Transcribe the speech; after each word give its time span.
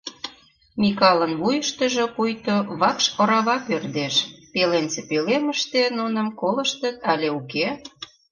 Микалын 0.81 1.33
вуйыштыжо 1.41 2.05
пуйто 2.15 2.55
вакш 2.81 3.05
орава 3.21 3.57
пӧрдеш: 3.67 4.15
«Пеленсе 4.53 5.01
пӧлемыште 5.09 5.81
нуным 5.97 6.27
колыштыт 6.39 6.97
але 7.11 7.27
уке?» 7.39 7.67